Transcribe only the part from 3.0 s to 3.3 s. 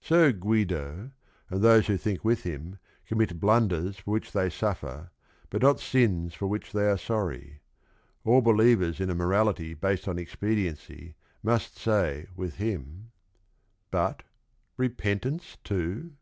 com